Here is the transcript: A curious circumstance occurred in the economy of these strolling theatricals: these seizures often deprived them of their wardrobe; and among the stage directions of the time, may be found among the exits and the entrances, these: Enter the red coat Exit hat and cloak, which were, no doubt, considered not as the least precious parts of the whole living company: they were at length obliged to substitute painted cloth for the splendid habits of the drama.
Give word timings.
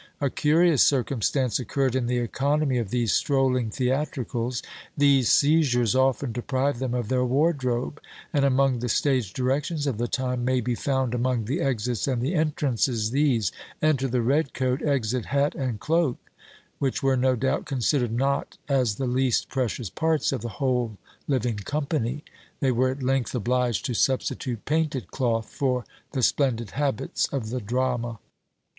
A 0.19 0.31
curious 0.31 0.81
circumstance 0.81 1.59
occurred 1.59 1.93
in 1.93 2.07
the 2.07 2.17
economy 2.17 2.79
of 2.79 2.89
these 2.89 3.13
strolling 3.13 3.69
theatricals: 3.69 4.63
these 4.97 5.29
seizures 5.29 5.93
often 5.93 6.31
deprived 6.31 6.79
them 6.79 6.95
of 6.95 7.07
their 7.07 7.23
wardrobe; 7.23 8.01
and 8.33 8.43
among 8.43 8.79
the 8.79 8.89
stage 8.89 9.31
directions 9.31 9.85
of 9.85 9.99
the 9.99 10.07
time, 10.07 10.43
may 10.43 10.59
be 10.59 10.73
found 10.73 11.13
among 11.13 11.45
the 11.45 11.61
exits 11.61 12.07
and 12.07 12.19
the 12.19 12.33
entrances, 12.33 13.11
these: 13.11 13.51
Enter 13.79 14.07
the 14.07 14.23
red 14.23 14.55
coat 14.55 14.81
Exit 14.81 15.25
hat 15.25 15.53
and 15.53 15.79
cloak, 15.79 16.17
which 16.79 17.03
were, 17.03 17.15
no 17.15 17.35
doubt, 17.35 17.65
considered 17.67 18.11
not 18.11 18.57
as 18.67 18.95
the 18.95 19.05
least 19.05 19.49
precious 19.49 19.91
parts 19.91 20.31
of 20.31 20.41
the 20.41 20.49
whole 20.57 20.97
living 21.27 21.57
company: 21.57 22.23
they 22.59 22.71
were 22.71 22.89
at 22.89 23.03
length 23.03 23.35
obliged 23.35 23.85
to 23.85 23.93
substitute 23.93 24.65
painted 24.65 25.11
cloth 25.11 25.47
for 25.47 25.85
the 26.13 26.23
splendid 26.23 26.71
habits 26.71 27.27
of 27.27 27.51
the 27.51 27.61
drama. 27.61 28.17